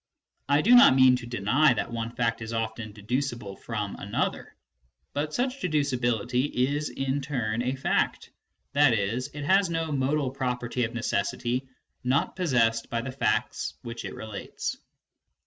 [0.49, 4.55] I do not mean to deny that one fact is often dedu cible from another;
[5.13, 8.31] but such deducibility is in turn a fact,
[8.73, 8.95] i.e.
[8.97, 11.69] it has no modal property of necessity
[12.03, 14.75] not possessed by the facts which it relates.